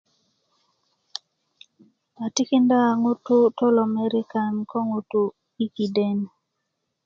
[2.23, 5.21] a tikinda ŋutu tolomerikan ko ŋutu
[5.63, 6.17] i kiden